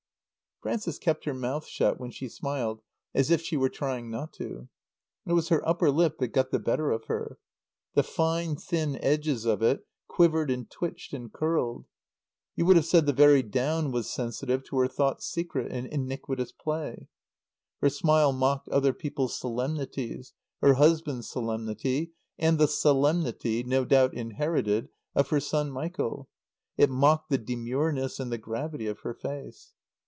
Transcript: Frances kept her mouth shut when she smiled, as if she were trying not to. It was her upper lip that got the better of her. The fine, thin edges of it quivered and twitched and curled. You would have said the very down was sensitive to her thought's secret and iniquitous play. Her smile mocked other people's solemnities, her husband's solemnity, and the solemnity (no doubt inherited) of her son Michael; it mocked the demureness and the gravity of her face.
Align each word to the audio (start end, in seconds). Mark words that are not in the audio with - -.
Frances 0.63 0.99
kept 0.99 1.25
her 1.25 1.33
mouth 1.33 1.65
shut 1.65 1.99
when 1.99 2.11
she 2.11 2.29
smiled, 2.29 2.83
as 3.15 3.31
if 3.31 3.41
she 3.41 3.57
were 3.57 3.67
trying 3.67 4.11
not 4.11 4.31
to. 4.33 4.67
It 5.25 5.33
was 5.33 5.49
her 5.49 5.67
upper 5.67 5.89
lip 5.89 6.19
that 6.19 6.27
got 6.27 6.51
the 6.51 6.59
better 6.59 6.91
of 6.91 7.05
her. 7.05 7.39
The 7.95 8.03
fine, 8.03 8.55
thin 8.55 8.95
edges 8.97 9.45
of 9.45 9.63
it 9.63 9.87
quivered 10.07 10.51
and 10.51 10.69
twitched 10.69 11.13
and 11.13 11.33
curled. 11.33 11.87
You 12.55 12.67
would 12.67 12.75
have 12.75 12.85
said 12.85 13.07
the 13.07 13.11
very 13.11 13.41
down 13.41 13.91
was 13.91 14.07
sensitive 14.07 14.63
to 14.65 14.77
her 14.77 14.87
thought's 14.87 15.25
secret 15.25 15.71
and 15.71 15.87
iniquitous 15.87 16.51
play. 16.51 17.07
Her 17.81 17.89
smile 17.89 18.31
mocked 18.31 18.69
other 18.69 18.93
people's 18.93 19.35
solemnities, 19.35 20.35
her 20.61 20.75
husband's 20.75 21.27
solemnity, 21.27 22.11
and 22.37 22.59
the 22.59 22.67
solemnity 22.67 23.63
(no 23.63 23.83
doubt 23.83 24.13
inherited) 24.13 24.89
of 25.15 25.29
her 25.29 25.39
son 25.39 25.71
Michael; 25.71 26.29
it 26.77 26.91
mocked 26.91 27.31
the 27.31 27.39
demureness 27.39 28.19
and 28.19 28.31
the 28.31 28.37
gravity 28.37 28.85
of 28.85 28.99
her 28.99 29.15
face. 29.15 29.73